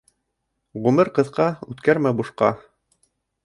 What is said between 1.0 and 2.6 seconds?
ҡыҫҡа, үткәрмә бушҡа.